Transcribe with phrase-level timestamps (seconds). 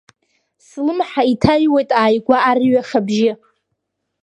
[0.65, 3.31] Слымҳа иҭаҩуеит ааигәа арҩаш абжьы.